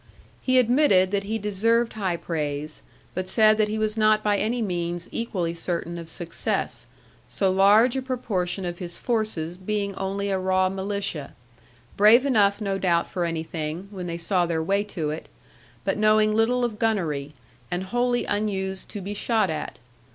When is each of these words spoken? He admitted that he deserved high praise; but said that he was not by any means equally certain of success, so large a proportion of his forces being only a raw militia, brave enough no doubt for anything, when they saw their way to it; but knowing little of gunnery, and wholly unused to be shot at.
He 0.41 0.57
admitted 0.57 1.11
that 1.11 1.25
he 1.25 1.37
deserved 1.37 1.93
high 1.93 2.17
praise; 2.17 2.81
but 3.13 3.27
said 3.27 3.57
that 3.57 3.67
he 3.67 3.77
was 3.77 3.95
not 3.97 4.23
by 4.23 4.39
any 4.39 4.59
means 4.59 5.07
equally 5.11 5.53
certain 5.53 5.99
of 5.99 6.09
success, 6.09 6.87
so 7.27 7.51
large 7.51 7.95
a 7.95 8.01
proportion 8.01 8.65
of 8.65 8.79
his 8.79 8.97
forces 8.97 9.57
being 9.57 9.93
only 9.93 10.31
a 10.31 10.39
raw 10.39 10.69
militia, 10.69 11.35
brave 11.97 12.25
enough 12.25 12.59
no 12.59 12.79
doubt 12.79 13.09
for 13.09 13.25
anything, 13.25 13.89
when 13.91 14.07
they 14.07 14.17
saw 14.17 14.47
their 14.47 14.63
way 14.63 14.83
to 14.85 15.11
it; 15.11 15.29
but 15.83 15.99
knowing 15.99 16.33
little 16.35 16.65
of 16.65 16.79
gunnery, 16.79 17.35
and 17.69 17.83
wholly 17.83 18.25
unused 18.25 18.89
to 18.89 19.01
be 19.01 19.13
shot 19.13 19.51
at. 19.51 19.77